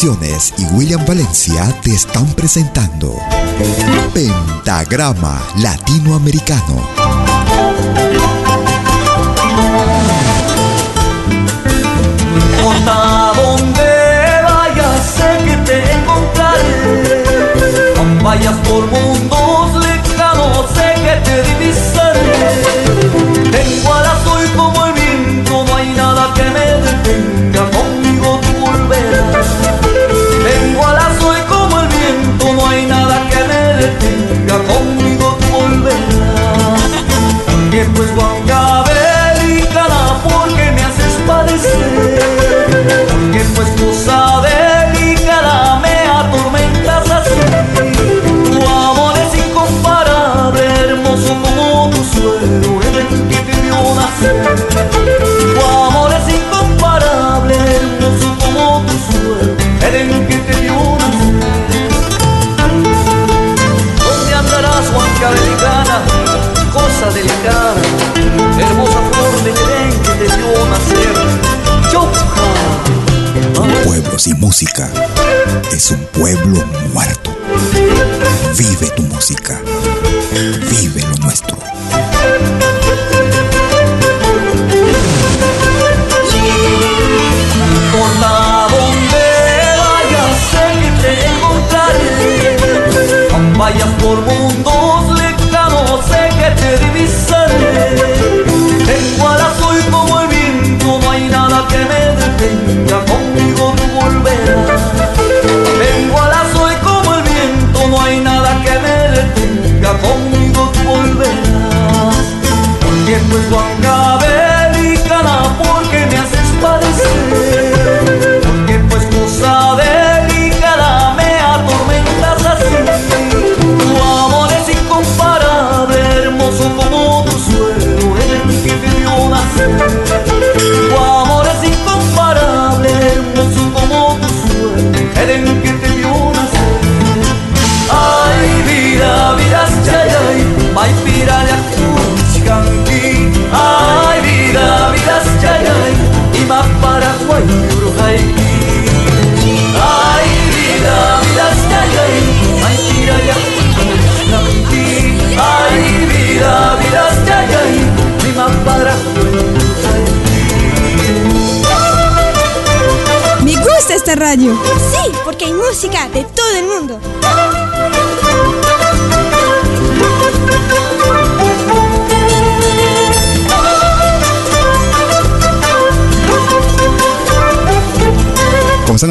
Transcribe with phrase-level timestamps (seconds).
[0.00, 3.16] Y William Valencia te están presentando
[4.14, 6.86] Pentagrama Latinoamericano.
[12.38, 17.24] importa dónde vayas, sé que te encontraré.
[18.22, 22.57] Vayas por mundos lejanos, sé que te divisaré.
[34.68, 35.17] 风雨
[75.70, 77.36] es un pueblo muerto.
[78.56, 79.60] Vive tu música.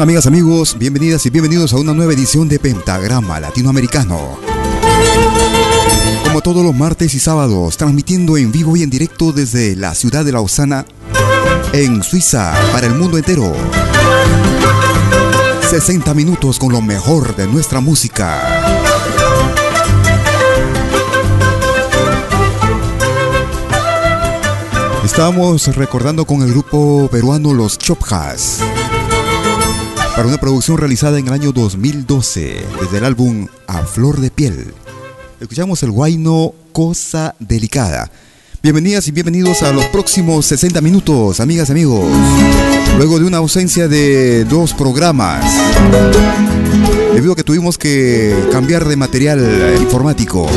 [0.02, 0.76] Amigas, amigos?
[0.78, 4.38] Bienvenidas y bienvenidos a una nueva edición de Pentagrama Latinoamericano.
[6.22, 10.24] Como todos los martes y sábados, transmitiendo en vivo y en directo desde la ciudad
[10.24, 10.86] de Lausana,
[11.72, 13.52] en Suiza, para el mundo entero.
[15.68, 18.40] 60 minutos con lo mejor de nuestra música.
[25.04, 28.62] Estamos recordando con el grupo peruano Los Chopjas
[30.18, 34.74] para una producción realizada en el año 2012 desde el álbum A Flor de Piel.
[35.40, 38.10] Escuchamos el guayno Cosa Delicada.
[38.60, 42.04] Bienvenidas y bienvenidos a los próximos 60 minutos, amigas y amigos.
[42.96, 45.54] Luego de una ausencia de dos programas,
[47.14, 50.48] debido a que tuvimos que cambiar de material informático.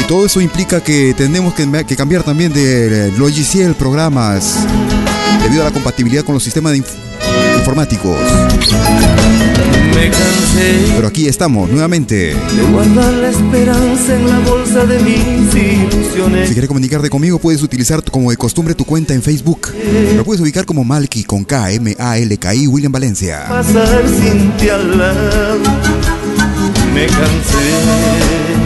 [0.00, 4.56] Y todo eso implica que tenemos que, que cambiar también de logiciel, programas,
[5.42, 6.76] debido a la compatibilidad con los sistemas
[7.58, 8.16] informáticos.
[9.94, 12.34] Me cansé Pero aquí estamos nuevamente.
[12.34, 16.48] de guardar la esperanza en la bolsa de mis ilusiones.
[16.48, 19.68] Si quieres comunicarte conmigo, puedes utilizar como de costumbre tu cuenta en Facebook.
[20.16, 23.44] Lo puedes ubicar como Malky con K, M, A, L, K, I, William Valencia.
[23.48, 25.58] Pasar sin ti al lado.
[26.94, 28.61] Me cansé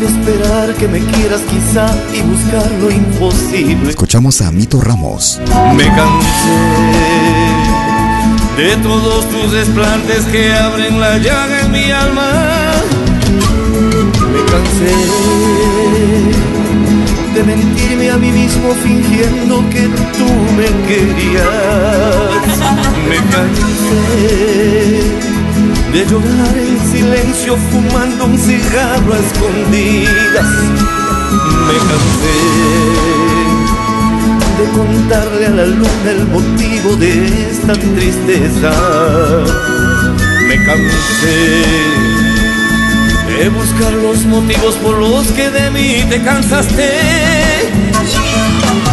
[0.00, 3.90] de esperar que me quieras quizá y buscar lo imposible.
[3.90, 5.40] Escuchamos a Mito Ramos.
[5.76, 6.60] Me cansé
[8.56, 12.30] de todos tus desplantes que abren la llaga en mi alma.
[14.32, 14.94] Me cansé
[17.34, 22.46] de mentirme a mí mismo fingiendo que tú me querías.
[23.08, 23.98] Me cansé
[25.92, 30.46] de llorar en silencio fumando un cigarro a escondidas.
[31.66, 32.38] Me cansé
[34.58, 38.72] de contarle a la luna el motivo de esta tristeza.
[40.46, 41.64] Me cansé
[43.38, 46.90] de buscar los motivos por los que de mí te cansaste.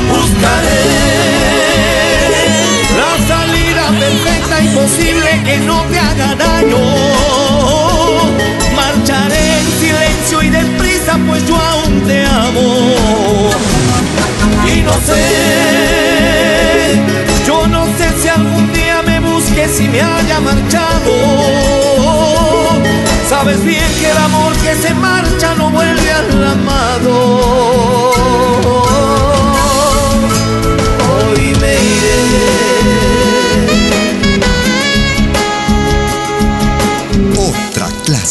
[0.09, 1.44] Buscaré
[4.05, 6.77] perfecta y posible que no te haga daño.
[8.75, 13.49] Marcharé en silencio y deprisa, pues yo aún te amo.
[14.73, 15.23] Y no sé,
[17.47, 21.11] yo no sé si algún día me busques y me haya marchado.
[23.29, 28.05] Sabes bien que el amor que se marcha no vuelve al amado.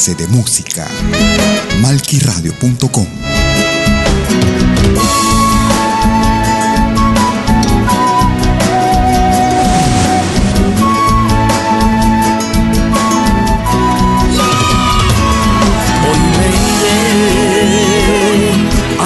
[0.05, 0.87] Clase de música.
[1.81, 3.07] Malquiradio.com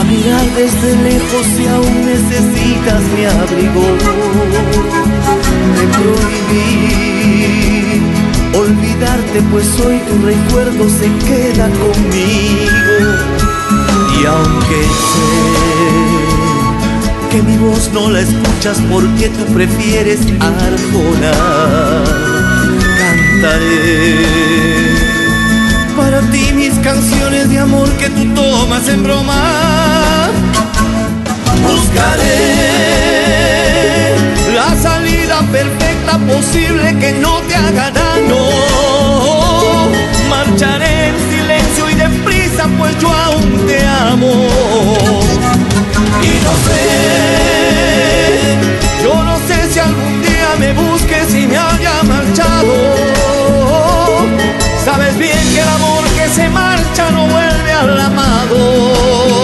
[0.05, 0.17] me
[0.57, 3.85] desde lejos si aún necesitas mi abrigo.
[5.77, 7.78] Te prohibí
[8.59, 12.97] olvidarte, pues hoy tu recuerdo se queda conmigo.
[14.21, 15.33] Y aunque sé
[17.31, 21.33] que mi voz no la escuchas porque tú prefieres Arjona,
[22.99, 24.27] cantaré
[25.97, 30.31] para ti mis canciones de amor que tú tomas en broma.
[31.63, 32.59] Buscaré
[34.55, 35.88] la salida perfecta
[36.27, 38.37] posible que no te haga daño.
[40.29, 44.33] Marcharé en silencio y deprisa, pues yo aún te amo.
[46.23, 46.83] Y no sé,
[49.05, 52.75] yo no sé si algún día me busques y me haya marchado.
[54.85, 59.38] Sabes bien que el amor que se marcha no vuelve al amado.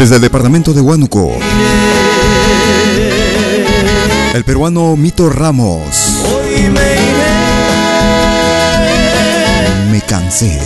[0.00, 1.30] Desde el departamento de Huánuco,
[4.32, 5.94] el peruano Mito Ramos.
[6.24, 6.70] Hoy
[9.92, 10.58] me cansé.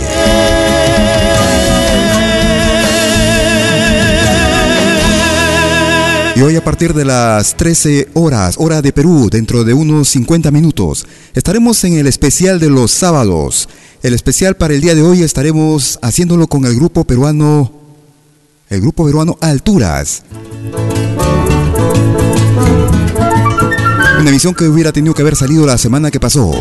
[6.37, 10.49] Y hoy a partir de las 13 horas, hora de Perú, dentro de unos 50
[10.51, 13.67] minutos, estaremos en el especial de los sábados.
[14.01, 17.84] El especial para el día de hoy estaremos haciéndolo con el grupo peruano,
[18.69, 20.23] el grupo peruano Alturas.
[24.19, 26.51] Una emisión que hubiera tenido que haber salido la semana que pasó.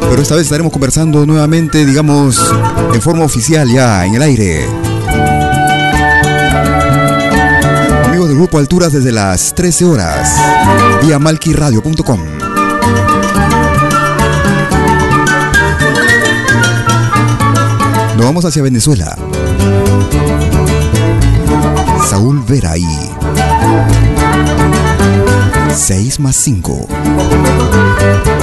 [0.00, 2.40] Pero esta vez estaremos conversando nuevamente, digamos,
[2.92, 4.66] en forma oficial ya, en el aire.
[8.06, 10.34] Amigos del Grupo Alturas desde las 13 horas,
[11.02, 12.20] vía malquiradio.com.
[18.16, 19.16] Nos vamos hacia Venezuela.
[22.08, 22.86] Saúl Vera y
[25.74, 26.88] 6 más 5.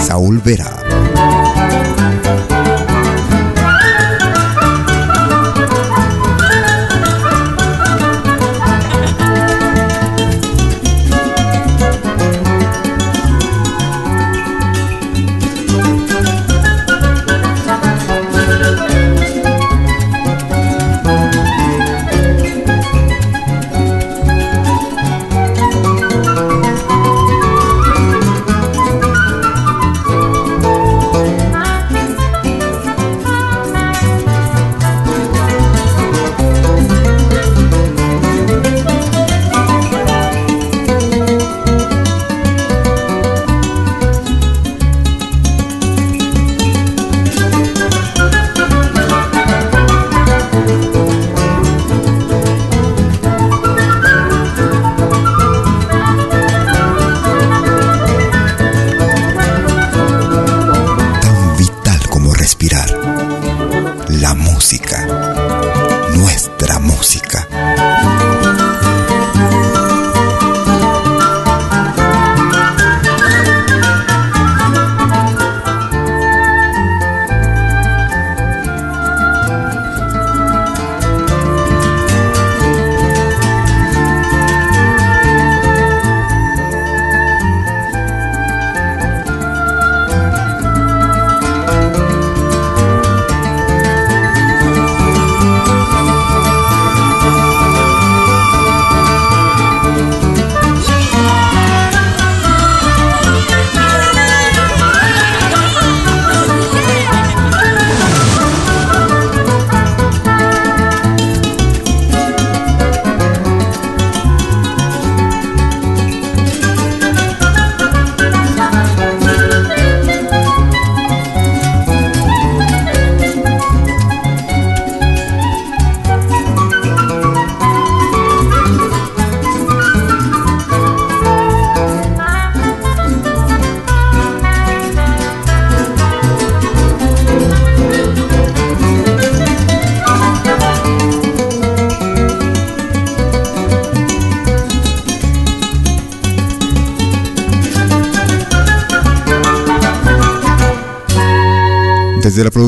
[0.06, 1.57] Saúl Vera.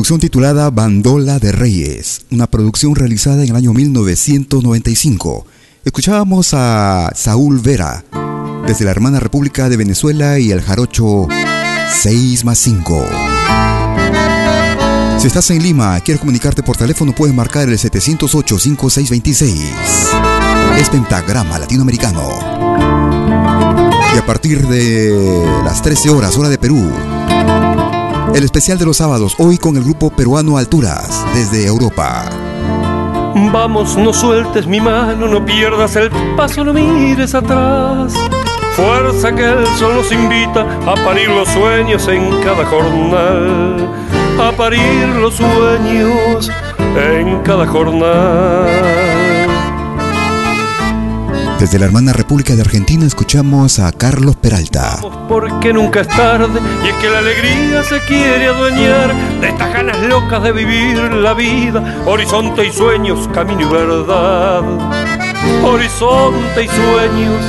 [0.00, 5.46] Producción titulada Bandola de Reyes, una producción realizada en el año 1995.
[5.84, 8.02] Escuchábamos a Saúl Vera,
[8.66, 11.28] desde la hermana República de Venezuela y el jarocho
[12.00, 13.04] 6 más 5.
[15.18, 19.54] Si estás en Lima, quieres comunicarte por teléfono, puedes marcar el 708-5626.
[20.78, 22.38] Es Pentagrama Latinoamericano.
[24.14, 26.90] Y a partir de las 13 horas, hora de Perú,
[28.34, 32.28] el especial de los sábados, hoy con el grupo peruano Alturas, desde Europa.
[33.52, 38.12] Vamos, no sueltes mi mano, no pierdas el paso, no mires atrás.
[38.74, 43.88] Fuerza que el sol nos invita a parir los sueños en cada jornal.
[44.40, 46.50] A parir los sueños
[46.96, 49.09] en cada jornal.
[51.60, 54.98] Desde la hermana República de Argentina escuchamos a Carlos Peralta.
[55.28, 60.00] Porque nunca es tarde y es que la alegría se quiere adueñar de estas ganas
[60.08, 62.02] locas de vivir la vida.
[62.06, 64.62] Horizonte y sueños, camino y verdad.
[65.62, 67.44] Horizonte y sueños,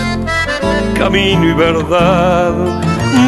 [0.98, 2.54] camino y verdad.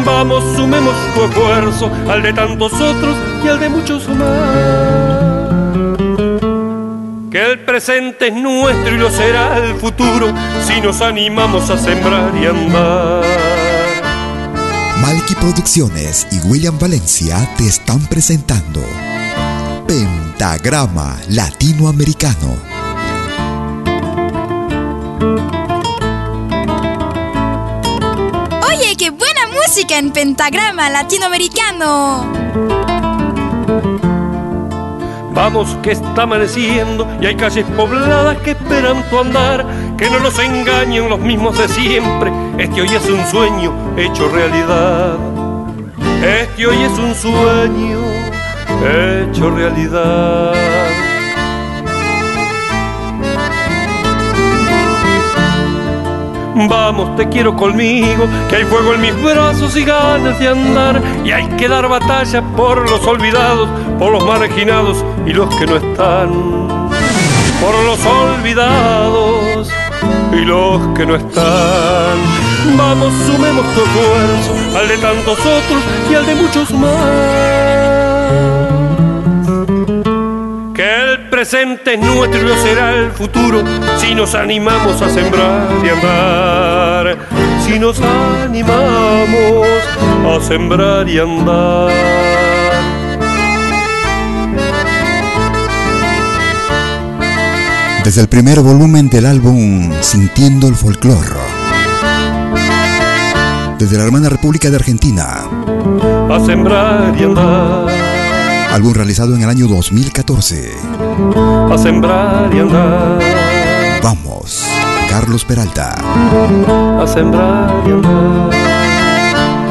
[0.04, 5.33] Vamos, sumemos tu esfuerzo al de tantos otros y al de muchos más
[7.34, 10.32] que el presente es nuestro y lo será el futuro
[10.64, 13.24] si nos animamos a sembrar y andar.
[14.98, 18.80] Malky Producciones y William Valencia te están presentando
[19.88, 22.56] Pentagrama Latinoamericano.
[28.68, 32.93] Oye, qué buena música en Pentagrama Latinoamericano.
[35.34, 39.66] Vamos que está amaneciendo y hay calles pobladas que esperan tu andar,
[39.98, 42.32] que no nos engañen los mismos de siempre.
[42.56, 45.16] Este hoy es un sueño hecho realidad.
[46.22, 47.98] Este hoy es un sueño
[48.80, 50.83] hecho realidad.
[56.56, 61.02] Vamos, te quiero conmigo, que hay fuego en mis brazos y ganas de andar.
[61.24, 63.68] Y hay que dar batalla por los olvidados,
[63.98, 66.30] por los marginados y los que no están.
[67.60, 69.68] Por los olvidados
[70.32, 72.18] y los que no están.
[72.76, 78.63] Vamos, sumemos tu esfuerzo al de tantos otros y al de muchos más
[81.44, 83.62] presente es nuestro y será el futuro
[83.98, 87.18] si nos animamos a sembrar y andar.
[87.66, 89.66] Si nos animamos
[90.26, 91.92] a sembrar y andar.
[98.04, 101.26] Desde el primer volumen del álbum Sintiendo el Folclor.
[103.78, 105.44] Desde la hermana República de Argentina.
[106.30, 108.13] A sembrar y andar
[108.74, 110.72] álbum realizado en el año 2014.
[111.70, 113.20] A sembrar y andar.
[114.02, 114.64] Vamos,
[115.08, 115.94] Carlos Peralta.
[117.00, 118.50] A sembrar y andar.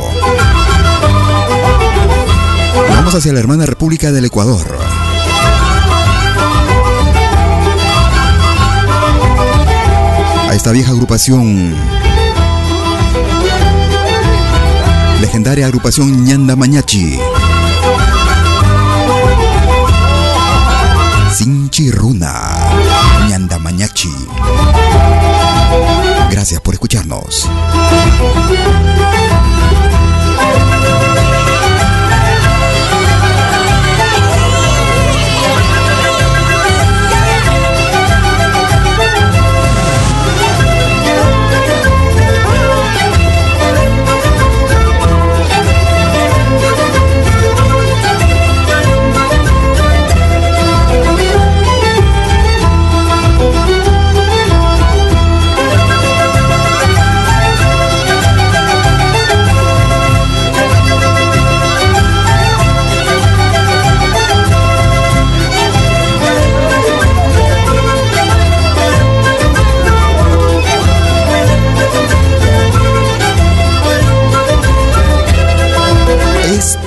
[3.15, 4.65] Hacia la hermana República del Ecuador.
[10.49, 11.75] A esta vieja agrupación.
[15.21, 17.19] Legendaria agrupación Ñanda Mañachi.
[21.35, 22.57] Sinchi Runa.
[23.29, 24.09] Ñanda Mañachi.
[26.31, 27.47] Gracias por escucharnos.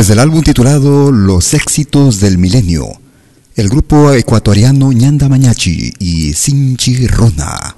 [0.00, 2.88] Desde el álbum titulado Los éxitos del milenio,
[3.54, 7.76] el grupo ecuatoriano Ñanda Mañachi y Sinchi Rona.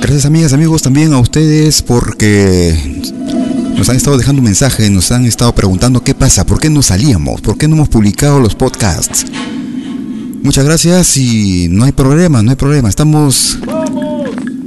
[0.00, 2.74] Gracias amigas, amigos, también a ustedes porque
[3.76, 6.80] nos han estado dejando un mensaje, nos han estado preguntando qué pasa, por qué no
[6.82, 9.26] salíamos, por qué no hemos publicado los podcasts.
[10.42, 12.88] Muchas gracias y no hay problema, no hay problema.
[12.88, 13.58] Estamos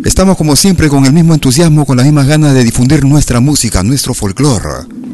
[0.05, 3.81] estamos como siempre con el mismo entusiasmo, con las mismas ganas de difundir nuestra música,
[3.81, 5.06] nuestro folclore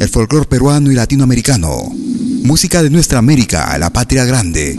[0.00, 1.92] el folclore peruano y latinoamericano,
[2.42, 4.78] música de nuestra América, la patria grande.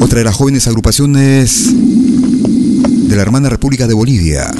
[0.00, 4.50] Otra de las jóvenes agrupaciones de la hermana República de Bolivia.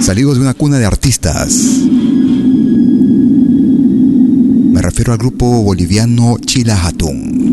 [0.00, 1.54] Salidos de una cuna de artistas.
[4.72, 7.44] Me refiero al grupo boliviano Chilahatun.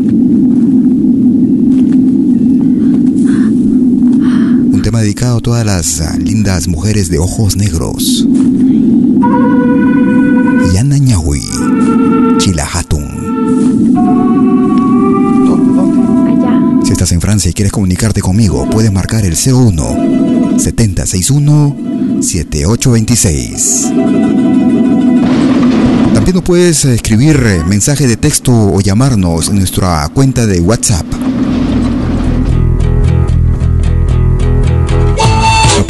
[4.82, 8.24] Un tema dedicado a todas las ah, lindas mujeres de ojos negros.
[10.72, 11.42] Yana Ñahui,
[12.38, 13.22] Chilahatun.
[16.84, 21.76] Si estás en Francia y quieres comunicarte conmigo, puedes marcar el 01 7061
[22.20, 23.92] 7826.
[26.14, 31.06] También nos puedes escribir eh, mensaje de texto o llamarnos en nuestra cuenta de WhatsApp.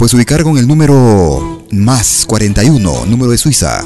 [0.03, 3.85] Puedes ubicar con el número más 41, número de Suiza.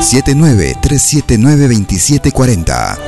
[0.00, 2.98] 79 379 2740.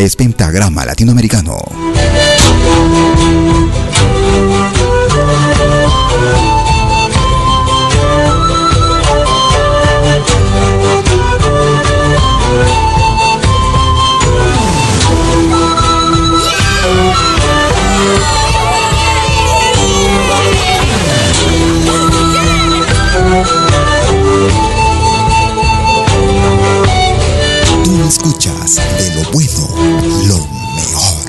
[0.00, 1.58] Es Pentagrama Latinoamericano.
[28.10, 29.68] Escuchas de lo bueno,
[30.26, 30.38] lo
[30.74, 31.20] mejor.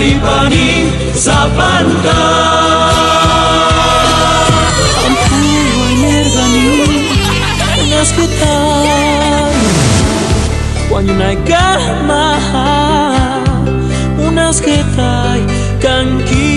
[0.00, 2.18] Patar y pani, zapanta.
[5.06, 6.68] Ampulo energani,
[7.86, 8.12] unas
[14.96, 15.40] tal,
[15.80, 16.48] kanki.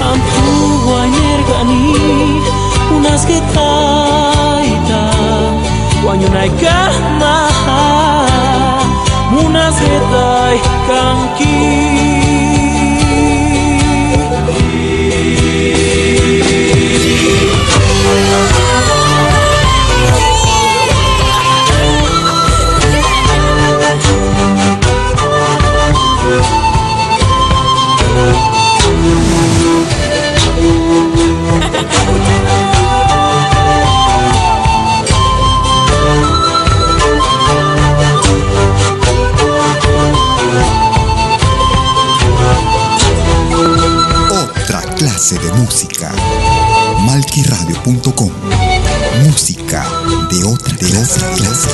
[0.00, 2.40] Ampulo energani,
[2.96, 3.80] unas que tal.
[6.02, 6.89] Wanyunay gama,
[10.90, 11.29] tal,
[47.20, 48.30] Malquiradio.com.
[49.24, 49.84] Música
[50.30, 51.68] de otra, de otra clase.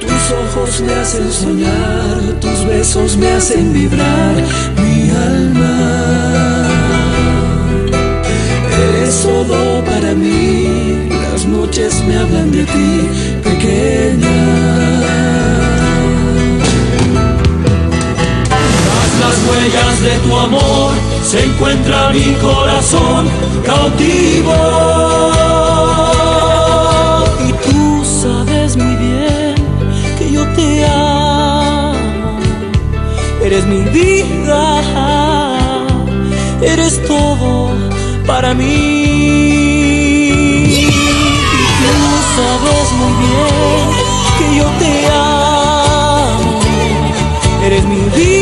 [0.00, 4.34] Tus ojos me hacen soñar, tus besos me hacen vibrar
[4.82, 6.66] mi alma.
[8.88, 10.75] Eres todo para mí,
[11.56, 12.90] noches me hablan de ti,
[13.42, 14.38] pequeña.
[18.86, 20.92] Tras las huellas de tu amor
[21.30, 23.22] se encuentra mi corazón
[23.64, 24.56] cautivo.
[27.48, 29.54] Y tú sabes muy bien
[30.18, 32.38] que yo te amo.
[33.42, 34.62] Eres mi vida,
[36.60, 37.70] eres todo
[38.26, 39.75] para mí.
[42.96, 43.86] Muy bien
[44.38, 46.60] que yo te amo.
[47.64, 48.35] Eres mi vida,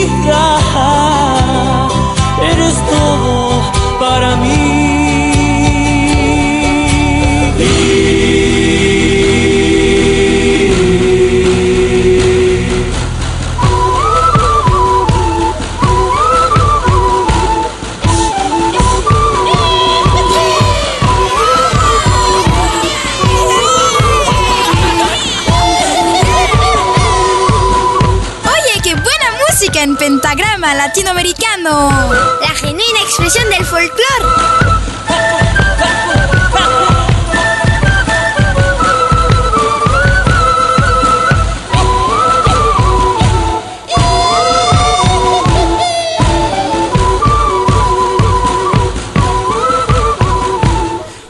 [30.87, 31.89] latinoamericano.
[32.43, 34.05] La genuina expresión del folclore.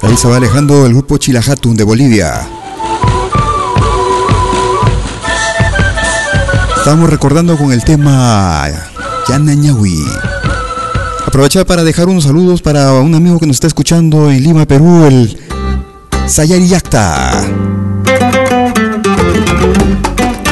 [0.02, 2.48] Ahí se va alejando el grupo Chilajatun de Bolivia.
[6.76, 8.68] Estamos recordando con el tema
[9.28, 10.04] Yanañahui.
[11.26, 15.06] Aprovechar para dejar unos saludos para un amigo que nos está escuchando en Lima, Perú,
[15.06, 15.38] el
[16.26, 17.42] Sayari Yacta.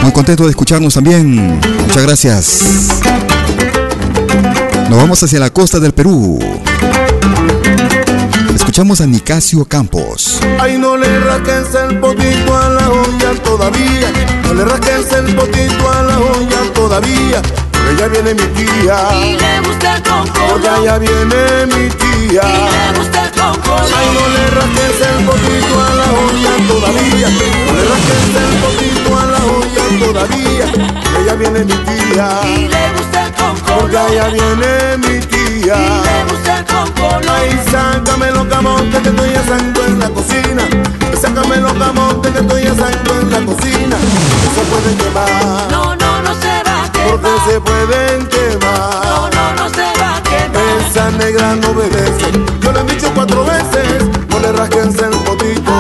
[0.03, 1.61] Muy contento de escucharnos también.
[1.87, 2.63] Muchas gracias.
[4.89, 6.39] Nos vamos hacia la costa del Perú.
[8.55, 10.41] Escuchamos a Nicasio Campos.
[10.59, 14.13] Ay, no le raques el potito a la olla todavía.
[14.45, 17.43] No le raques el potito a la olla todavía.
[17.99, 18.97] Ya viene mi tía.
[19.15, 22.43] Y le gusta el Porque ya viene mi tía.
[22.43, 23.33] Y le gusta el
[23.95, 27.29] Ay, no le raques el potito a la olla todavía.
[27.67, 30.67] No le raques el potito a la olla todavía.
[31.27, 32.41] Ya viene mi tía.
[32.45, 35.77] Y le gusta el Porque ya viene mi tía.
[35.77, 36.73] Y le gusta el
[37.29, 40.63] Ay, sácame los camotes que estoy asando en la cocina.
[41.21, 43.97] Sácame los camotes que estoy asando en la cocina.
[43.97, 45.71] No se pueden quemar.
[45.71, 46.72] No, no, no se va a quemar.
[47.09, 49.05] Porque se pueden quemar.
[49.05, 50.63] No, no, no se va a quemar.
[50.89, 52.33] Esa negra no obedece.
[52.61, 54.05] Yo le he dicho cuatro veces.
[54.29, 55.73] No le rasques el potito.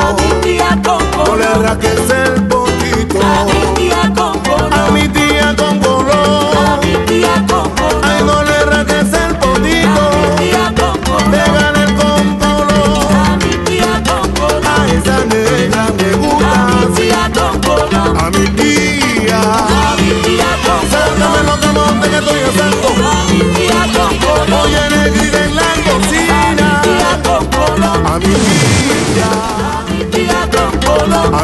[1.26, 2.51] No le rasques el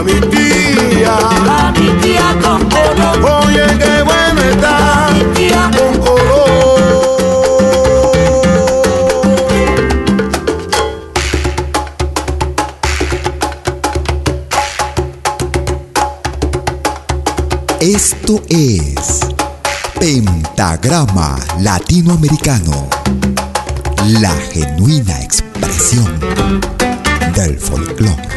[0.09, 1.17] mi tía.
[1.17, 3.45] A mi tía con color.
[3.45, 5.11] Oye, qué bueno está.
[5.13, 6.19] Mi tía Con color.
[17.81, 19.21] Esto es
[19.99, 22.89] Pentagrama Latinoamericano,
[24.21, 26.21] la genuina expresión
[27.35, 28.29] del folclore.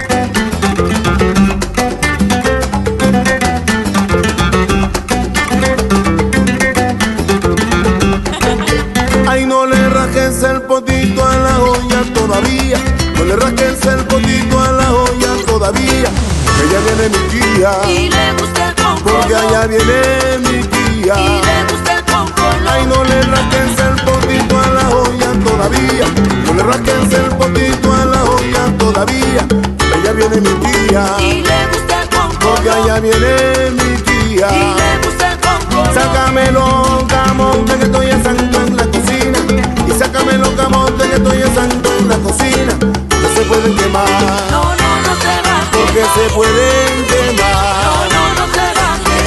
[19.72, 21.14] Viene mi tía.
[21.16, 26.06] Y le gusta el Ay, no le raques el potito a la olla todavía.
[26.46, 29.48] No le raques el potito a la olla todavía.
[29.94, 31.06] Allá viene mi tía.
[31.20, 34.48] Y le gusta el Porque allá viene mi tía.
[34.52, 39.40] Y le gusta el Sácame los camotes que estoy asando en la cocina.
[39.88, 42.74] Y sácame los camotes que estoy asando en la cocina.
[42.82, 44.06] No se pueden quemar.
[44.52, 47.61] No, no, no se va Porque se pueden quemar.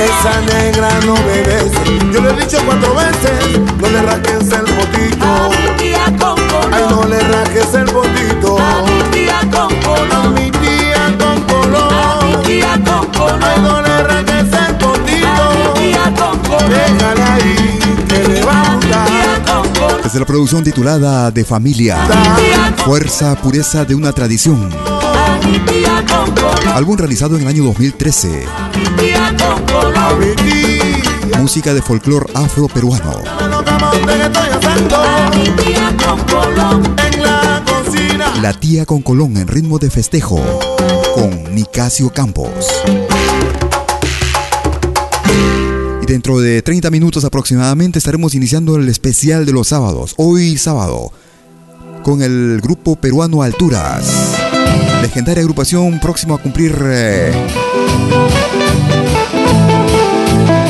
[0.05, 1.99] Esa negra no obedece.
[2.13, 5.25] Yo le he dicho cuatro veces, no le rajes el potito.
[5.25, 6.71] A mi tía con color.
[6.73, 8.59] Ay, no le rajes el potito.
[8.59, 10.31] A mi tía con A color.
[10.31, 12.25] mi tía con A color.
[12.25, 13.41] mi tía con color.
[13.43, 16.69] Ay, no le rajes el A mi tía con color.
[16.69, 20.03] Déjale ahí que le va a gustar.
[20.03, 21.97] Desde la producción titulada De Familia,
[22.85, 24.69] Fuerza, Pureza de una Tradición,
[26.75, 28.45] Álbum realizado en el año 2013,
[28.99, 29.63] Tía con
[29.97, 30.19] A color.
[30.19, 31.39] mi tía.
[31.39, 33.23] música de folclore afro-peruano.
[38.43, 40.41] La tía con Colón en ritmo de festejo,
[41.15, 42.67] con Nicasio Campos.
[46.03, 51.13] Y dentro de 30 minutos aproximadamente estaremos iniciando el especial de los sábados, hoy sábado,
[52.03, 54.14] con el grupo peruano Alturas.
[55.05, 57.31] Legendaria agrupación próximo a cumplir eh,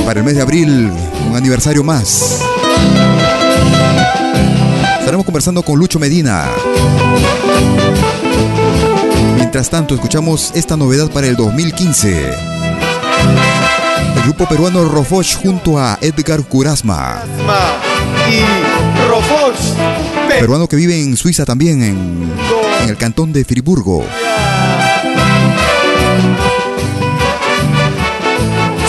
[0.05, 0.90] para el mes de abril
[1.31, 2.42] un aniversario más.
[4.99, 6.47] Estaremos conversando con Lucho Medina.
[9.37, 12.31] Mientras tanto, escuchamos esta novedad para el 2015.
[14.16, 17.23] El grupo peruano Rofoch junto a Edgar Curasma,
[18.29, 18.40] y
[19.09, 19.55] Rofoch.
[20.29, 22.33] peruano que vive en Suiza también, en,
[22.85, 24.05] en el cantón de Friburgo.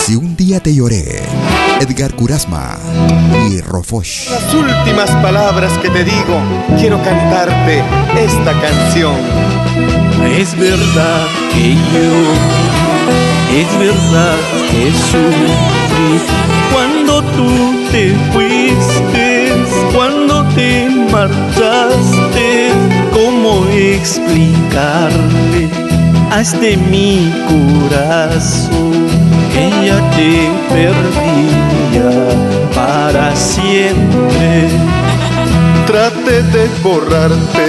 [0.05, 1.23] Si un día te lloré,
[1.79, 2.77] Edgar Curasma
[3.49, 4.29] y Rofoch.
[4.29, 6.41] Las últimas palabras que te digo,
[6.77, 7.83] quiero cantarte
[8.17, 9.15] esta canción.
[10.37, 12.11] Es verdad que yo,
[13.57, 14.35] es verdad
[14.71, 16.19] que sufrí
[16.73, 19.53] cuando tú te fuiste,
[19.93, 22.71] cuando te marchaste,
[23.15, 25.69] como he explicarle
[26.31, 29.07] a este mi corazón
[29.53, 32.11] que ya te perdía
[32.75, 34.67] para siempre.
[35.87, 37.67] Trate de borrarte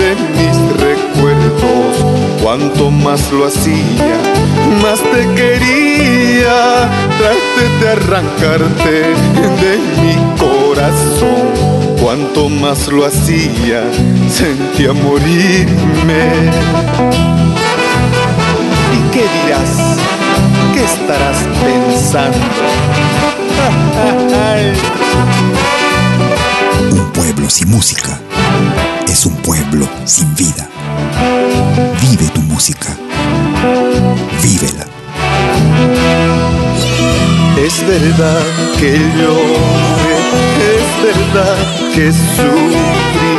[0.00, 2.42] de mis recuerdos.
[2.42, 4.16] Cuanto más lo hacía,
[4.82, 6.88] más te quería.
[7.18, 8.92] Trate de arrancarte
[9.62, 11.79] de mi corazón.
[12.00, 13.84] Cuanto más lo hacía,
[14.30, 16.30] sentía morirme.
[18.94, 19.98] ¿Y qué dirás?
[20.74, 22.38] ¿Qué estarás pensando?
[26.90, 28.18] Un pueblo sin música
[29.06, 30.68] es un pueblo sin vida.
[32.00, 32.96] Vive tu música.
[34.42, 34.86] Vívela.
[37.58, 38.42] Es verdad
[38.78, 40.69] que es
[41.02, 41.56] verdad
[41.94, 43.34] que sufrí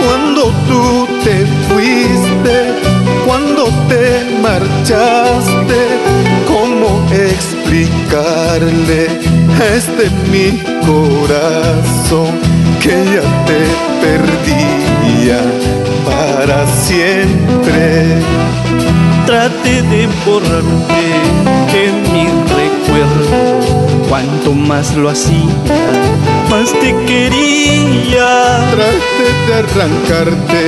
[0.00, 2.56] cuando tú te fuiste,
[3.26, 4.04] cuando te
[4.40, 5.80] marchaste.
[6.46, 9.08] ¿Cómo explicarle
[9.60, 12.32] a este mi corazón
[12.82, 13.60] que ya te
[14.04, 15.40] perdía
[16.04, 18.22] para siempre?
[19.26, 21.04] Trate de borrarte
[21.72, 22.39] de mi.
[24.10, 25.54] Cuanto más lo hacía,
[26.50, 28.68] más te quería.
[28.72, 30.62] Trate de arrancarte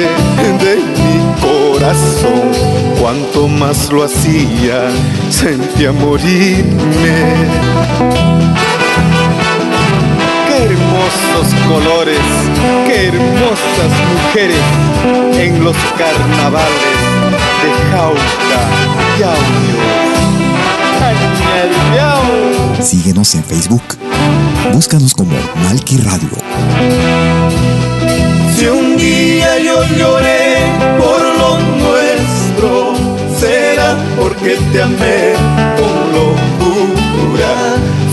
[0.65, 2.53] de mi corazón.
[3.01, 4.89] Cuanto más lo hacía,
[5.29, 7.35] sentía morirme.
[10.47, 12.21] Qué hermosos colores,
[12.87, 14.63] qué hermosas mujeres
[15.41, 16.97] en los carnavales
[17.61, 18.63] de Jauca
[19.19, 20.13] y Audio.
[22.83, 23.83] Síguenos en Facebook.
[24.73, 26.31] Búscanos como Malki Radio.
[28.57, 30.57] Si un día yo lloré
[30.99, 32.95] por lo nuestro,
[33.39, 35.33] será porque te amé
[35.77, 37.55] con locura.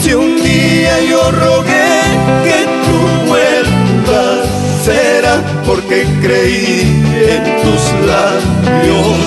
[0.04, 2.02] Si un día yo rogué
[2.44, 4.48] que tú vuelvas,
[4.86, 9.18] será porque creí en tus labios.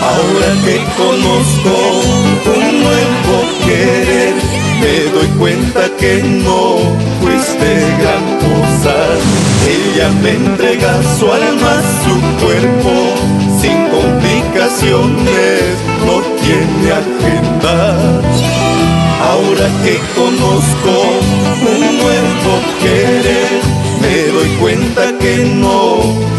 [0.00, 1.72] Ahora que conozco
[2.56, 2.67] un
[3.68, 4.34] querer,
[4.80, 6.78] me doy cuenta que no
[7.20, 8.94] fuiste gran cosa.
[9.76, 12.92] Ella me entrega su alma, su cuerpo,
[13.60, 15.62] sin complicaciones,
[16.06, 17.76] no tiene agenda.
[19.30, 20.92] Ahora que conozco
[21.74, 22.52] un nuevo
[22.82, 23.60] querer,
[24.00, 25.78] me doy cuenta que no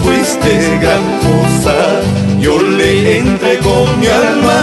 [0.03, 1.75] fuiste gran cosa.
[2.39, 4.57] Yo le entrego mi alma,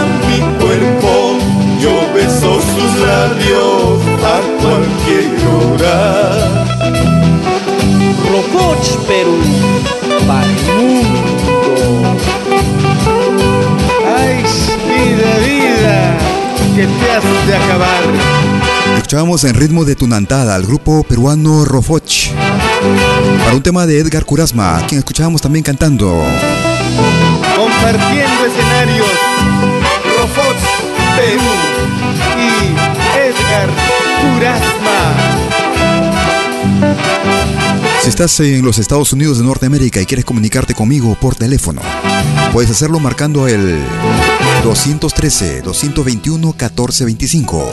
[8.53, 9.37] Rococh Perú,
[10.27, 12.17] para el mundo.
[14.17, 14.43] Ay,
[14.87, 16.17] vida, vida,
[16.75, 18.03] que te has de acabar.
[18.95, 22.31] Escuchábamos en ritmo de tunantada al grupo peruano Rofoch.
[23.43, 26.23] Para un tema de Edgar Curasma, quien escuchábamos también cantando.
[27.55, 29.07] Compartiendo escenarios,
[30.17, 30.57] Rofox
[31.15, 31.41] Perú
[32.37, 32.75] y
[33.17, 33.69] Edgar
[34.21, 34.96] Curasma.
[38.17, 41.83] Estás en los Estados Unidos de Norteamérica y quieres comunicarte conmigo por teléfono,
[42.51, 43.77] puedes hacerlo marcando el
[44.63, 47.63] 213-221-1425.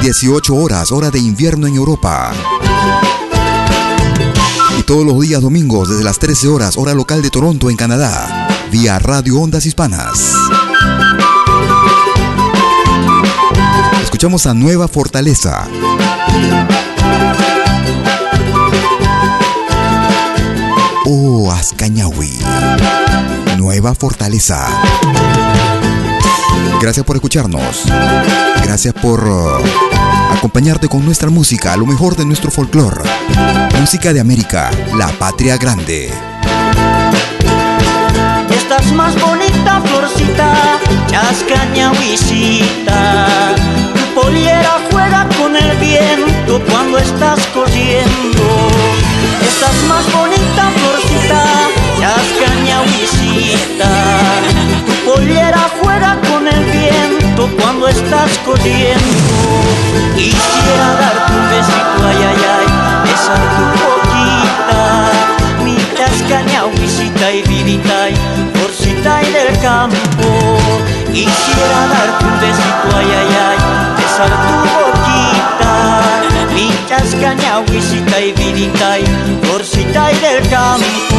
[0.02, 2.30] 18 horas, hora de invierno en Europa.
[4.78, 8.46] Y todos los días domingos desde las 13 horas, hora local de Toronto en Canadá,
[8.70, 10.34] vía Radio Ondas Hispanas.
[14.02, 15.66] Escuchamos a Nueva Fortaleza.
[21.06, 23.05] Oh, Ascañahui.
[23.76, 24.66] Nueva Fortaleza.
[26.80, 27.84] Gracias por escucharnos.
[28.64, 29.58] Gracias por uh,
[30.34, 33.02] acompañarte con nuestra música, lo mejor de nuestro folclore.
[33.78, 36.10] Música de América, la patria grande.
[38.48, 43.26] Estás más bonita, florcita, chascañahuisita.
[43.94, 48.42] Tu pollera juega con el viento cuando estás corriendo.
[49.46, 51.44] Estás más bonita, florcita,
[53.36, 53.90] bonita.
[54.86, 59.24] Tu pollera juega con el viento cuando estás corriendo.
[60.14, 62.66] Quisiera darte un besito, ay, ay, ay,
[63.04, 64.80] besar tu boquita.
[65.64, 68.14] Mi cascaña, visita y vivita y
[68.58, 70.28] porcita y del campo.
[71.12, 73.58] Quisiera darte un besito, ay, ay, ay,
[73.96, 75.72] besar tu boquita.
[76.54, 79.04] Mi cascaña, visita y vivita y
[79.46, 81.15] porcita y del campo.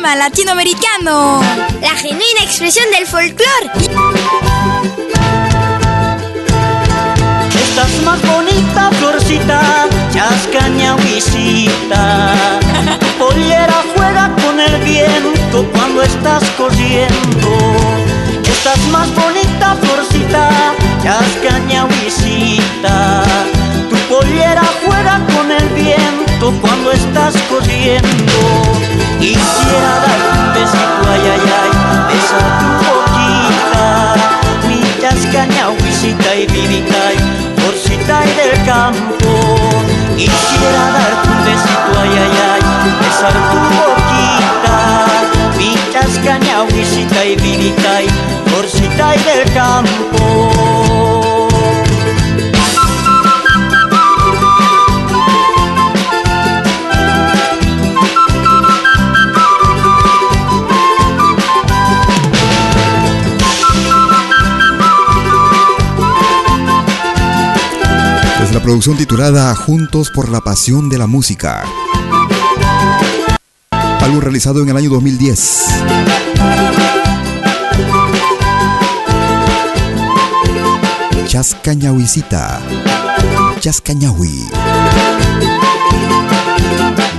[0.00, 1.40] Latinoamericano.
[1.80, 3.70] La genuina expresión del folclore.
[7.54, 12.34] Estás más bonita, florcita, chascaña, huisita.
[12.98, 17.48] Tu pollera juega con el viento cuando estás corriendo.
[18.44, 20.50] Estás más bonita, florcita,
[21.02, 23.22] chascaña, huisita.
[23.90, 28.32] Tu pollera juega con el viento cuando estás corriendo.
[29.18, 31.70] Quisiera darte un besito, ay, ay, ay,
[32.08, 33.86] besar tu boquita.
[34.66, 39.30] Mi chascaña, huisita y vivita y florcita y del campo.
[40.16, 42.62] Quisiera darte un besito, ay, ay, ay,
[43.00, 44.76] besar tu boquita.
[45.58, 48.08] Mi chascaña, huisita y vivita y
[48.48, 51.09] florcita y del campo.
[68.62, 71.64] Producción titulada Juntos por la Pasión de la Música.
[73.70, 75.66] Álbum realizado en el año 2010.
[81.26, 82.60] Chascañahuicita.
[83.60, 84.48] Chascañahui.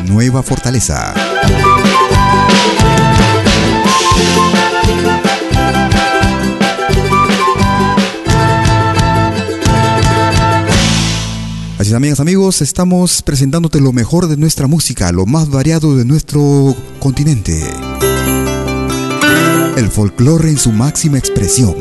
[0.06, 1.14] Nueva Fortaleza.
[11.96, 17.62] Amigas, amigos, estamos presentándote lo mejor de nuestra música, lo más variado de nuestro continente.
[19.76, 21.76] El folclore en su máxima expresión.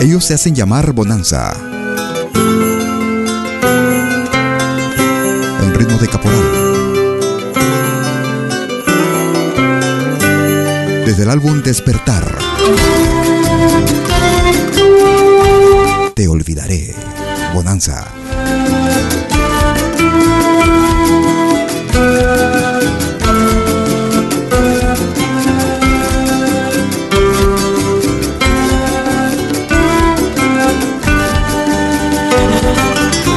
[0.00, 1.52] Ellos se hacen llamar Bonanza.
[5.62, 6.44] En ritmo de caporal.
[11.06, 12.38] Desde el álbum Despertar.
[16.14, 16.94] Te olvidaré,
[17.52, 18.06] Bonanza.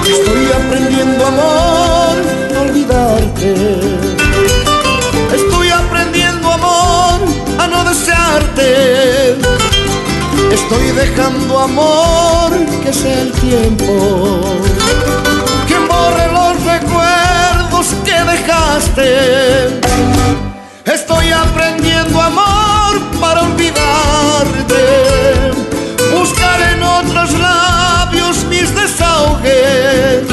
[0.08, 2.16] Estoy aprendiendo amor
[2.56, 3.56] a olvidarte.
[5.34, 7.22] Estoy aprendiendo amor
[7.58, 9.36] a no desearte.
[10.52, 12.47] Estoy dejando amor
[12.94, 14.42] sea el tiempo
[15.68, 19.80] que borre los recuerdos que dejaste.
[20.86, 24.84] Estoy aprendiendo amor para olvidarte.
[26.18, 30.24] Buscar en otros labios mis desahogues.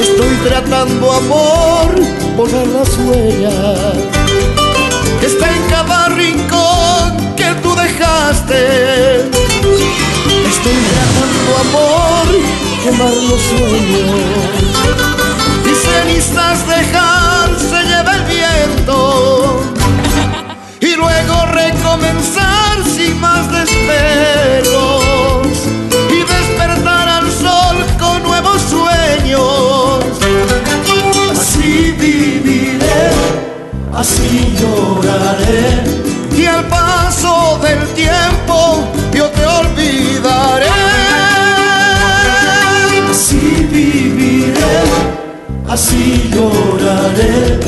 [0.00, 1.94] Estoy tratando amor,
[2.36, 4.28] borrar las huellas
[5.28, 9.37] está en cada rincón que tú dejaste.
[11.48, 12.26] Tratando amor,
[12.82, 14.20] quemar los sueños
[15.64, 19.62] y cenizas dejar se lleva el viento
[20.80, 25.02] y luego recomenzar sin más desperos
[26.10, 30.04] y despertar al sol con nuevos sueños.
[31.32, 33.10] Así viviré,
[33.94, 35.84] así lloraré
[36.36, 40.77] y al paso del tiempo yo te olvidaré.
[45.78, 47.60] Así lloraré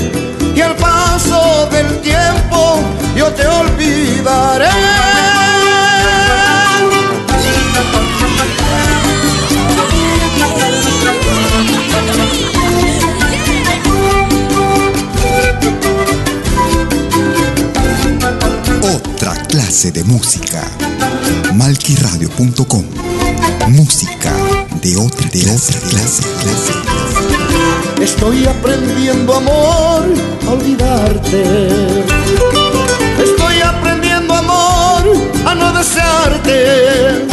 [0.56, 2.80] y al paso del tiempo
[3.16, 4.66] yo te olvidaré.
[18.82, 20.62] Otra clase de música.
[21.54, 22.84] malquiradio.com.
[23.68, 24.32] Música
[24.82, 27.49] de otra, de otra clase, clase.
[28.00, 30.06] Estoy aprendiendo, amor,
[30.46, 31.68] a olvidarte.
[33.22, 35.02] Estoy aprendiendo, amor,
[35.44, 37.26] a no desearte.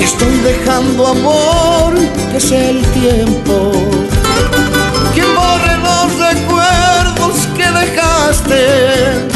[0.00, 1.94] Estoy dejando, amor,
[2.32, 3.72] que sea el tiempo.
[5.12, 9.28] Quien borre los recuerdos que dejaste.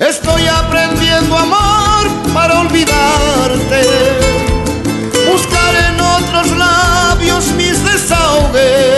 [0.00, 3.82] Estoy aprendiendo, amor, para olvidarte.
[5.30, 8.93] Buscar en otros labios mis desahogues.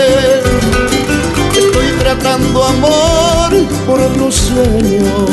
[2.37, 3.51] Tratando amor
[3.87, 5.29] por los sueños.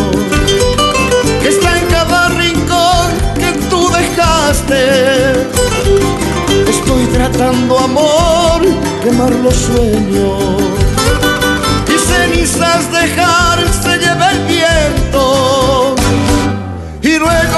[1.42, 5.32] Que está en cada rincón que tú dejaste.
[6.66, 8.62] Estoy tratando amor
[9.02, 10.62] quemar los sueños.
[11.88, 15.94] Y cenizas dejar se lleve el viento.
[17.02, 17.53] Y luego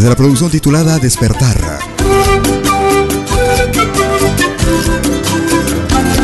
[0.00, 1.78] Desde la producción titulada Despertar.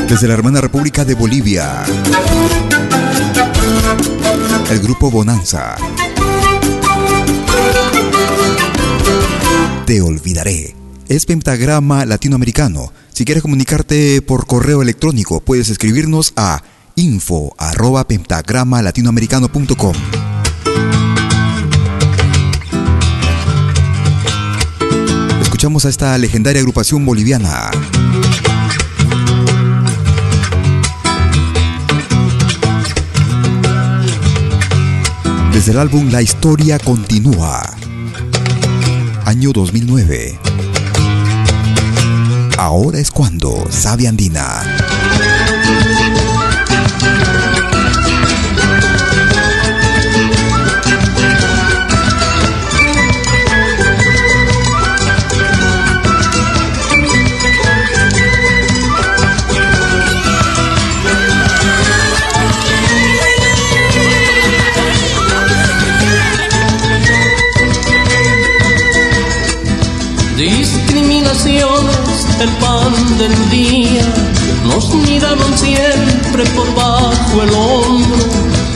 [0.08, 1.84] Desde la hermana República de Bolivia.
[4.70, 5.76] El grupo Bonanza.
[9.84, 10.74] Te olvidaré.
[11.06, 12.94] Es pentagrama latinoamericano.
[13.12, 16.62] Si quieres comunicarte por correo electrónico, puedes escribirnos a
[16.94, 19.94] info arroba pentagrama latinoamericano.com.
[25.66, 27.72] Escuchamos a esta legendaria agrupación boliviana.
[35.52, 37.68] Desde el álbum La historia continúa.
[39.24, 40.38] Año 2009.
[42.58, 44.75] Ahora es cuando, sabe Andina.
[73.18, 74.02] Del día,
[74.64, 78.16] nos miraron siempre por bajo el hombro.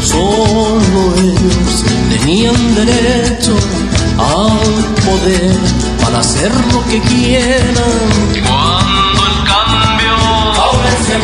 [0.03, 3.55] Solo ellos tenían derecho
[4.19, 5.57] al poder
[6.03, 7.75] para hacer lo que quieran.
[8.47, 10.15] Cuando el cambio,
[10.57, 11.23] ahora es el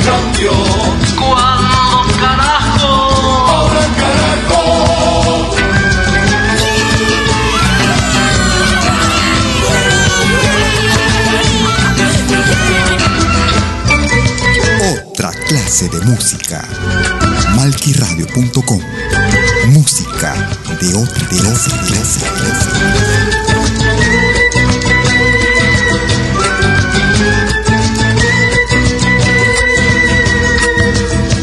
[15.85, 16.67] de música.
[17.55, 18.81] Malquiradio.com.
[19.67, 20.35] Música
[20.81, 22.77] de otra, de otra.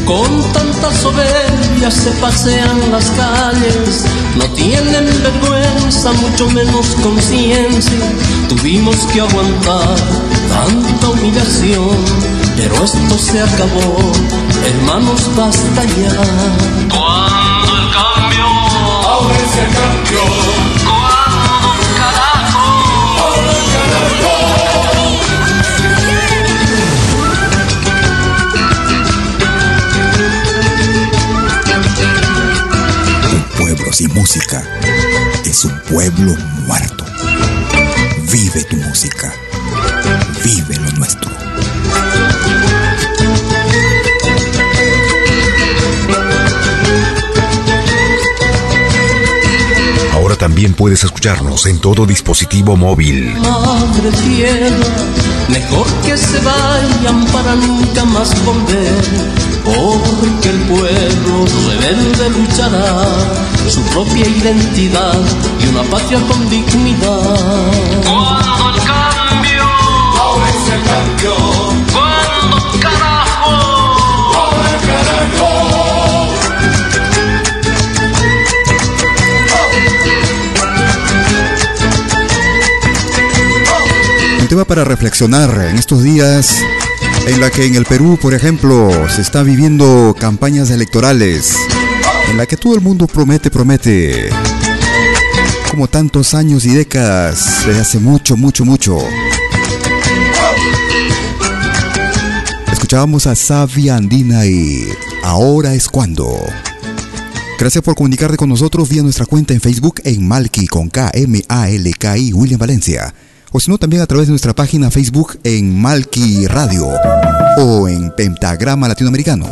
[0.04, 4.04] Con tanta soberbia se pasean las calles,
[4.36, 7.92] no tienen vergüenza, mucho menos conciencia.
[8.48, 9.94] Tuvimos que aguantar
[10.48, 12.04] tanta humillación,
[12.56, 14.12] pero esto se acabó,
[14.64, 16.14] hermanos, basta ya.
[16.88, 20.20] Cuando el cambio, ahora es el cambio.
[20.84, 22.64] Cuando carajo,
[23.20, 24.34] ahora el carajo.
[33.32, 34.62] Un pueblo sin música
[35.44, 36.34] es un pueblo
[36.66, 37.04] muerto.
[38.30, 39.32] Vive tu música.
[40.44, 41.43] Vive lo nuestro.
[50.14, 53.34] Ahora también puedes escucharnos en todo dispositivo móvil.
[53.40, 54.86] Madre tierra,
[55.48, 59.04] mejor que se vayan para nunca más volver,
[59.64, 63.04] porque el pueblo rebelde luchará
[63.68, 65.20] su propia identidad
[65.62, 67.36] y una patria con dignidad.
[68.04, 71.43] Cuando el cambio, ahora es el cambio.
[84.64, 86.56] Para reflexionar en estos días
[87.26, 91.56] en la que en el Perú, por ejemplo, se está viviendo campañas electorales,
[92.30, 94.30] en la que todo el mundo promete, promete,
[95.70, 98.98] como tantos años y décadas, desde hace mucho, mucho, mucho.
[102.72, 104.86] Escuchábamos a Savia Andina y
[105.22, 106.38] Ahora es cuando.
[107.58, 111.42] Gracias por comunicarte con nosotros vía nuestra cuenta en Facebook en Malki con K M
[111.48, 113.14] A L K I William Valencia
[113.56, 116.88] o si no también a través de nuestra página Facebook en Malki Radio
[117.58, 119.46] o en Pentagrama Latinoamericano.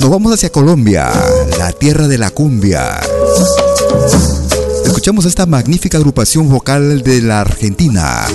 [0.00, 1.08] Nos vamos hacia Colombia,
[1.56, 2.98] la tierra de la cumbia.
[4.84, 8.26] Escuchamos esta magnífica agrupación vocal de la Argentina.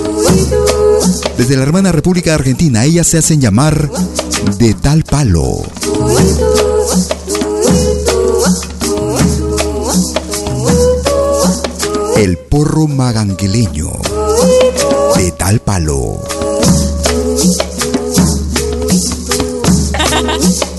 [1.38, 3.92] Desde la hermana República Argentina, ellas se hacen llamar
[4.58, 5.64] de tal palo.
[12.16, 14.03] El porro magangueleño
[15.16, 16.20] de tal palo.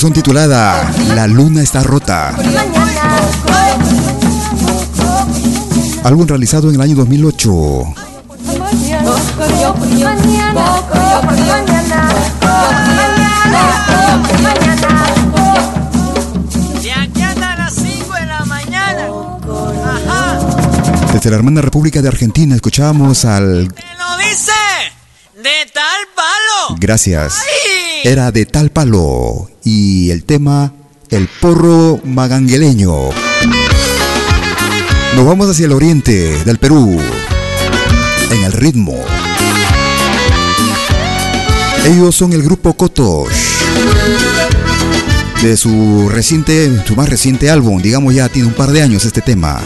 [0.00, 2.34] producción titulada La Luna está rota.
[6.02, 7.84] Álbum realizado en el año 2008.
[16.82, 19.08] Y aquí anda a las 5 de la mañana.
[19.84, 20.38] Ajá.
[21.12, 23.70] Desde la hermana República de Argentina escuchábamos al...
[23.74, 24.52] ¿Quién lo dice?
[25.34, 26.78] De tal palo.
[26.80, 27.42] Gracias.
[28.02, 29.49] Era de tal palo.
[29.64, 30.72] Y el tema,
[31.10, 33.10] el porro magangueleño.
[35.16, 36.98] Nos vamos hacia el oriente del Perú.
[38.30, 38.96] En el ritmo.
[41.84, 43.32] Ellos son el grupo Kotosh.
[45.42, 49.22] De su reciente, su más reciente álbum, digamos ya tiene un par de años este
[49.22, 49.60] tema,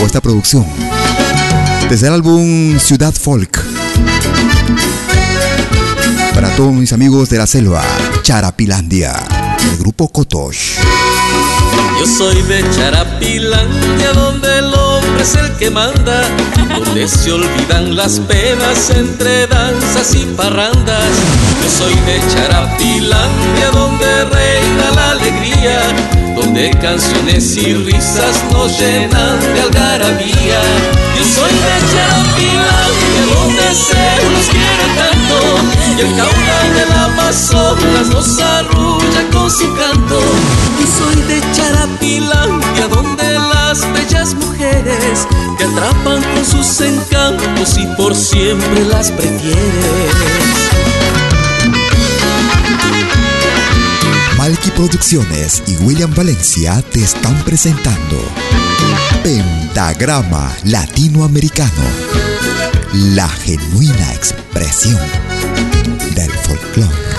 [0.00, 0.66] o esta producción.
[1.88, 3.62] Desde el álbum Ciudad Folk.
[6.34, 7.84] Para todos mis amigos de la selva,
[8.22, 9.12] Charapilandia,
[9.58, 10.78] el grupo Kotosh.
[11.98, 16.22] Yo soy de Charapilandia, donde el hombre es el que manda,
[16.72, 21.10] donde se olvidan las penas entre danzas y parrandas.
[21.64, 25.80] Yo soy de Charapilandia, donde reina la alegría,
[26.36, 30.62] donde canciones y risas nos llenan de algarabía.
[31.16, 35.36] Yo soy de Charapilandia, donde se nos quiere tanto,
[35.96, 36.72] y el caudal
[37.32, 40.20] del Amazonas nos arrulla con su canto.
[40.78, 45.26] Y soy de Charapilandia, donde las bellas mujeres
[45.56, 50.14] te atrapan con sus encantos y por siempre las prefieres.
[54.36, 58.20] Malky Producciones y William Valencia te están presentando
[59.22, 61.82] Pentagrama Latinoamericano,
[62.92, 65.00] la genuina expresión
[66.14, 67.11] del folclore.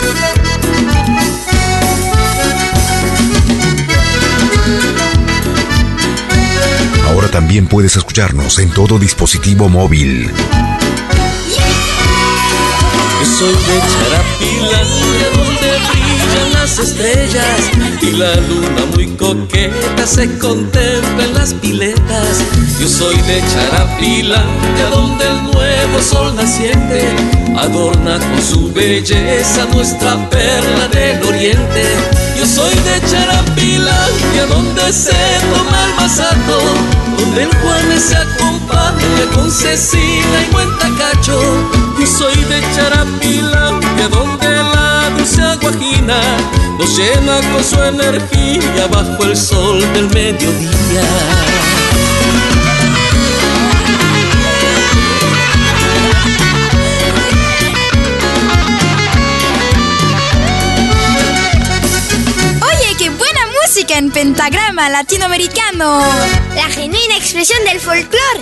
[7.24, 10.30] Ahora también puedes escucharnos en todo dispositivo móvil.
[13.20, 17.60] Yo soy de Charapilandia, donde brillan las estrellas
[18.02, 22.44] y la luna muy coqueta se contempla en las piletas.
[22.78, 27.08] Yo soy de Charapilandia, donde el nuevo sol naciente
[27.58, 31.86] adorna con su belleza nuestra perla del oriente.
[32.38, 35.14] Yo soy de Charapilandia, donde se
[35.54, 36.60] toma el masato,
[37.18, 41.40] donde el Juanes se acompaña con Cecilia y Cuentacacho.
[42.00, 46.20] Yo soy de Charapilandia, donde la dulce aguajina
[46.78, 51.04] nos llena con su energía bajo el sol del mediodía.
[63.94, 66.02] Música en pentagrama latinoamericano.
[66.56, 68.40] La genuina expresión del folclore.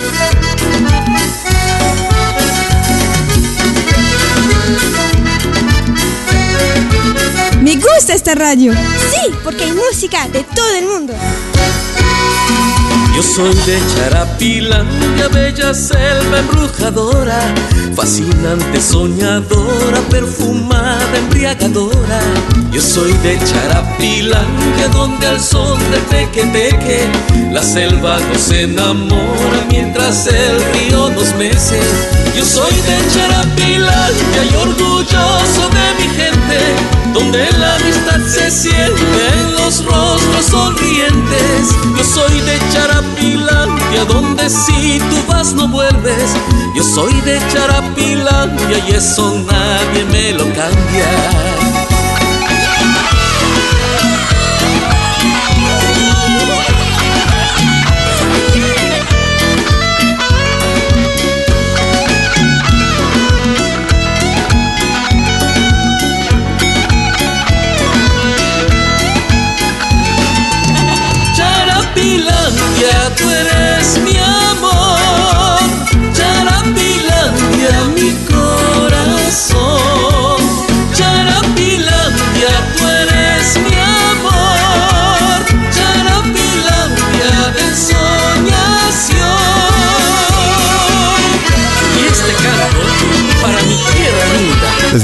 [7.62, 8.74] Me gusta esta radio.
[8.74, 11.14] Sí, porque hay música de todo el mundo.
[13.16, 17.54] Yo soy de Charapilandia, bella selva embrujadora,
[17.96, 22.22] fascinante, soñadora, perfumada, embriagadora.
[22.72, 27.06] Yo soy de Charapilandia, donde al son del teque-teque,
[27.52, 31.82] la selva nos enamora mientras el río nos mece.
[32.34, 36.60] Yo soy de Charapilandia y orgulloso de mi gente,
[37.14, 41.76] donde la amistad se siente en los rostros sonrientes.
[41.98, 46.32] Yo soy de Charapilandia, donde si tú vas no vuelves.
[46.74, 51.61] Yo soy de Charapilandia y eso nadie me lo cambia.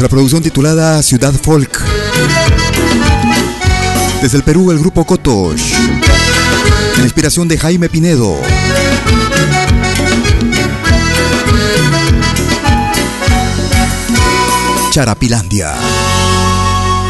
[0.08, 1.82] La producción titulada Ciudad Folk.
[4.22, 5.74] Desde el Perú, el grupo Kotosh.
[6.96, 8.38] La inspiración de Jaime Pinedo.
[14.92, 15.74] Charapilandia.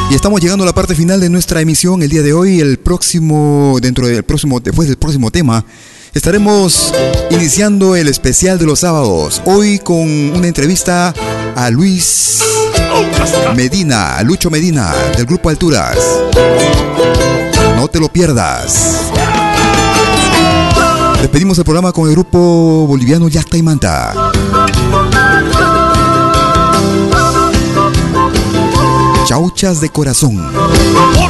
[0.10, 2.62] Y estamos llegando a la parte final de nuestra emisión el día de hoy.
[2.62, 5.64] El próximo, dentro del próximo, después del próximo tema,
[6.16, 6.92] estaremos
[7.30, 9.44] iniciando el especial de los sábados.
[9.46, 11.14] Hoy con una entrevista
[11.56, 12.57] a Luis
[13.56, 15.98] Medina, Lucho Medina, del grupo Alturas.
[17.76, 19.12] No te lo pierdas.
[21.22, 24.32] Despedimos el programa con el grupo boliviano Yacta y Manta.
[29.26, 30.52] Chauchas de corazón.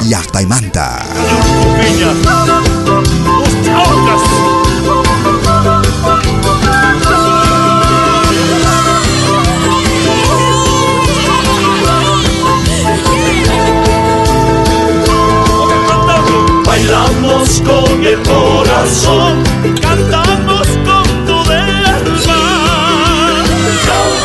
[0.08, 1.04] Yacta y Manta.
[16.88, 19.44] Bailamos con el corazón,
[19.82, 22.42] cantamos con tu alma.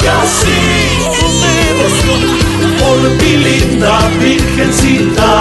[0.00, 0.60] Y así
[1.18, 2.22] con devoción
[2.78, 5.32] por ti linda virgencita.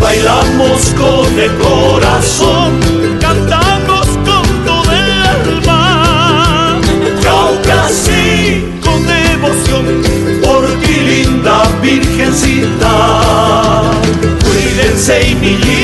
[0.00, 2.70] Bailamos con el corazón,
[3.20, 5.80] cantamos con tu alma.
[7.64, 9.84] Y así con devoción
[10.42, 12.94] por ti linda virgencita.
[14.42, 15.75] Cuídense, niñitas, ay,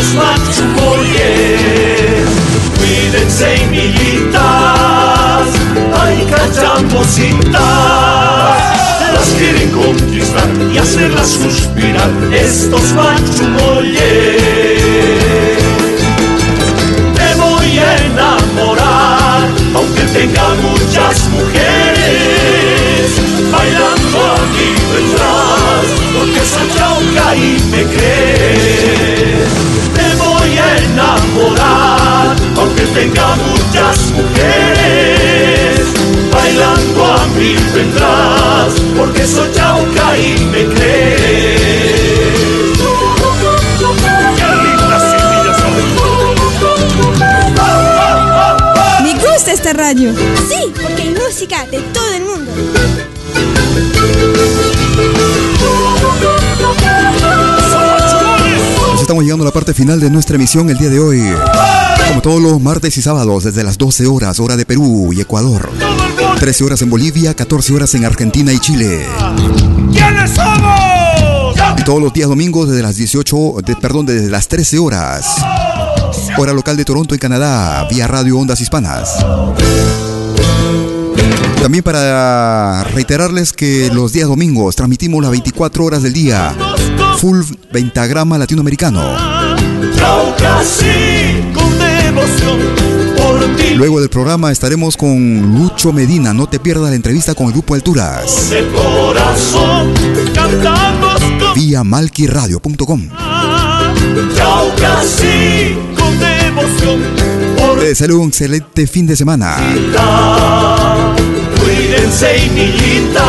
[0.00, 1.20] estos machumoyes.
[2.78, 4.42] Cuídense, niñitas,
[6.00, 7.60] ay, cachampositas.
[9.12, 14.00] Las quieren conquistar y hacerlas suspirar estos machumoyes.
[17.14, 23.06] Te voy a enamorar, aunque tenga muchas mujeres,
[23.52, 25.86] bailando a mí vendrás,
[26.16, 27.38] porque soy chauca y
[27.70, 28.29] me crees.
[32.94, 35.80] Tenga muchas mujeres,
[36.32, 41.90] bailando a mí vendrás, porque soy chauca y me crees.
[44.36, 45.58] Qué lindas semillas
[49.02, 50.14] Me gusta esta radio.
[50.48, 52.52] Sí, porque hay música de todo el mundo.
[58.88, 61.20] Pues estamos llegando a la parte final de nuestra emisión el día de hoy.
[62.10, 65.70] Como todos los martes y sábados, desde las 12 horas, hora de Perú y Ecuador.
[66.40, 69.06] 13 horas en Bolivia, 14 horas en Argentina y Chile.
[69.92, 71.54] ¿Quiénes somos?
[71.78, 75.24] Y todos los días domingos desde las 18, de- perdón, desde las 13 horas.
[76.36, 79.24] Hora local de Toronto en Canadá, vía Radio Ondas Hispanas.
[81.62, 86.54] También para reiterarles que los días domingos transmitimos las 24 horas del día.
[87.18, 87.40] Full
[87.72, 89.00] Ventagrama Latinoamericano.
[93.76, 96.34] Luego del programa estaremos con Lucho Medina.
[96.34, 98.50] No te pierdas la entrevista con el grupo Alturas.
[98.74, 99.94] corazón,
[100.34, 103.08] con Vía malquiradio.com.
[107.78, 109.56] Te deseo un excelente fin de semana.
[111.70, 113.22] Cuídense, niñitas,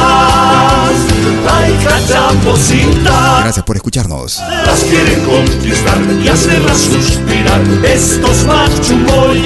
[1.47, 3.43] ay, cachampositas.
[3.43, 4.41] Gracias por escucharnos.
[4.65, 9.45] Las quieren conquistar y hacerlas suspirar estos machumoyes.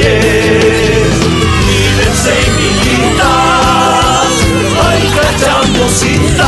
[1.68, 4.32] Mírense, niñitas,
[4.88, 6.46] ay, cachamositas.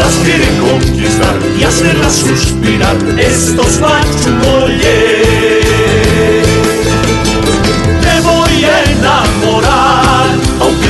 [0.00, 5.26] Las quieren conquistar y hacerlas suspirar estos machumoyes.
[8.00, 9.85] Te voy a enamorar,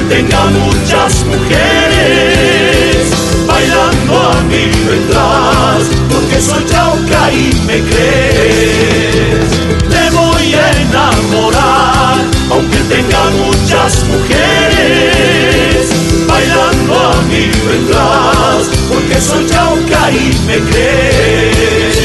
[0.08, 3.10] tenga muchas mujeres.
[3.46, 9.50] Bailando a mí vendrás, porque soy chauca y me crees.
[9.88, 15.88] Te voy a enamorar, aunque tenga muchas mujeres.
[16.26, 21.96] Bailando a mí vendrás, porque soy chauca y me crees.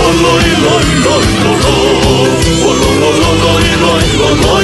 [0.00, 0.32] Oh, lo,
[0.62, 0.94] lo,
[4.62, 4.63] y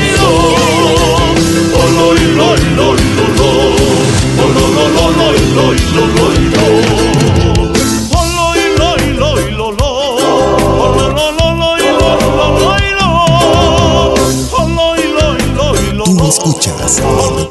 [16.91, 17.51] escuchas lo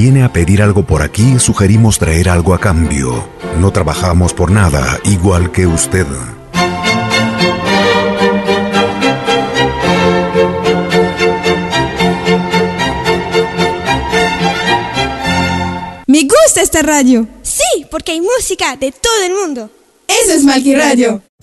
[0.00, 3.28] Viene a pedir algo por aquí, sugerimos traer algo a cambio.
[3.58, 6.06] No trabajamos por nada, igual que usted.
[16.06, 17.28] Me gusta esta radio.
[17.42, 19.70] Sí, porque hay música de todo el mundo.
[20.08, 21.22] Eso es Malqui Radio.